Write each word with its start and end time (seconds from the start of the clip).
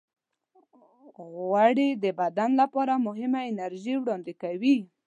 غوړې 1.33 1.89
د 2.03 2.05
بدن 2.19 2.49
لپاره 2.61 2.93
مهمه 3.07 3.39
انرژي 3.51 3.95
وړاندې 3.97 4.33
کوي. 4.41 4.77